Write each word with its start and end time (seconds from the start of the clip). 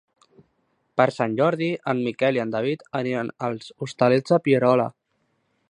Per 1.01 1.05
Sant 1.17 1.35
Jordi 1.41 1.67
en 1.93 2.01
Miquel 2.07 2.39
i 2.41 2.41
en 2.45 2.55
David 2.57 2.85
aniran 3.01 3.31
als 3.49 3.69
Hostalets 3.87 4.37
de 4.37 4.41
Pierola. 4.49 4.89